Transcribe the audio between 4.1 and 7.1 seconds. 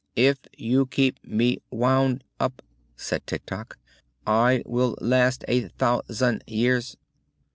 "I will last a thou sand years."